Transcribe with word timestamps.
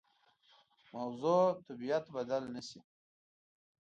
موضوع 0.93 1.43
طبیعت 1.67 2.05
بدل 2.15 2.43
نه 2.55 2.61
شي. 2.67 2.79